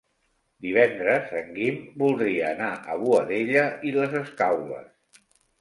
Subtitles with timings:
[0.65, 5.25] Divendres en Guim voldria anar a Boadella i les Escaules.